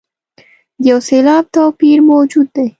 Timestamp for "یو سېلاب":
0.89-1.43